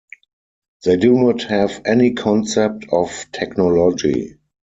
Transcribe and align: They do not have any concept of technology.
They 0.83 0.97
do 0.97 1.13
not 1.13 1.43
have 1.43 1.79
any 1.85 2.13
concept 2.15 2.85
of 2.91 3.27
technology. 3.31 4.39